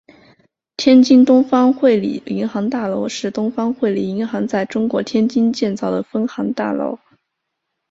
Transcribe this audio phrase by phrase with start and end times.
[0.77, 6.97] 天津东方汇理银行大楼是东方汇理银行在中国天津建造的分行大楼。